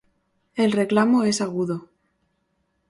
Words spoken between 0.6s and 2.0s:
reclamo es agudo.